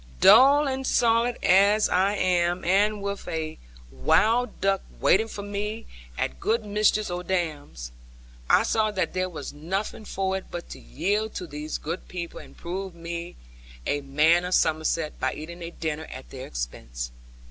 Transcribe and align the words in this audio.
Dull 0.19 0.67
and 0.67 0.87
solid 0.87 1.37
as 1.43 1.87
I 1.87 2.15
am, 2.15 2.65
and 2.65 3.03
with 3.03 3.27
a 3.27 3.59
wild 3.91 4.59
duck 4.59 4.81
waiting 4.99 5.27
for 5.27 5.43
me 5.43 5.85
at 6.17 6.39
good 6.39 6.65
Mistress 6.65 7.11
Odam's, 7.11 7.91
I 8.49 8.63
saw 8.63 8.89
that 8.89 9.13
there 9.13 9.29
was 9.29 9.53
nothing 9.53 10.05
for 10.05 10.35
it 10.37 10.45
but 10.49 10.67
to 10.69 10.79
yield 10.79 11.35
to 11.35 11.45
these 11.45 11.77
good 11.77 12.07
people, 12.07 12.39
and 12.39 12.57
prove 12.57 12.95
me 12.95 13.35
a 13.85 14.01
man 14.01 14.43
of 14.43 14.55
Somerset, 14.55 15.19
by 15.19 15.35
eating 15.35 15.61
a 15.61 15.69
dinner 15.69 16.05
at 16.05 16.31
their 16.31 16.47
expense. 16.47 17.11